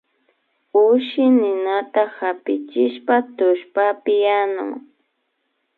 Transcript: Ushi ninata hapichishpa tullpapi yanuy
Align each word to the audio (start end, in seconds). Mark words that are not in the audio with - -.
Ushi 0.83 1.23
ninata 1.39 2.01
hapichishpa 2.17 3.15
tullpapi 3.37 4.13
yanuy 4.25 4.75